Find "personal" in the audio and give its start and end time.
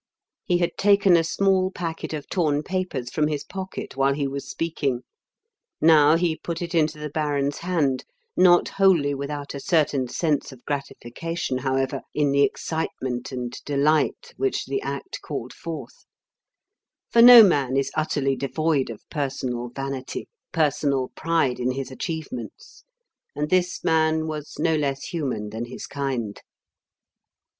19.11-19.69, 20.51-21.09